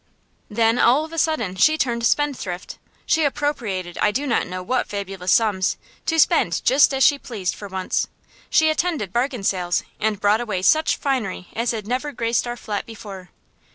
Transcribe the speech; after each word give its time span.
Then 0.49 0.79
all 0.79 1.05
of 1.05 1.13
a 1.13 1.19
sudden 1.19 1.55
she 1.57 1.77
turned 1.77 2.07
spendthrift. 2.07 2.79
She 3.05 3.23
appropriated 3.23 3.99
I 3.99 4.09
do 4.09 4.25
not 4.25 4.47
know 4.47 4.63
what 4.63 4.87
fabulous 4.87 5.31
sums, 5.31 5.77
to 6.07 6.17
spend 6.19 6.65
just 6.65 6.91
as 6.91 7.03
she 7.03 7.19
pleased, 7.19 7.53
for 7.53 7.67
once. 7.67 8.07
She 8.49 8.71
attended 8.71 9.13
bargain 9.13 9.43
sales, 9.43 9.83
and 9.99 10.19
brought 10.19 10.41
away 10.41 10.63
such 10.63 10.95
finery 10.97 11.49
as 11.53 11.69
had 11.69 11.85
never 11.85 12.11
graced 12.11 12.47
our 12.47 12.57
flat 12.57 12.87
before. 12.87 13.29